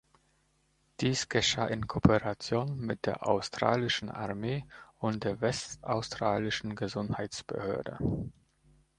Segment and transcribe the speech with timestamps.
[0.99, 4.65] Dies geschah in Kooperation mit der Australischen Armee
[4.97, 7.99] und der westaustralischen Gesundheitsbehörde.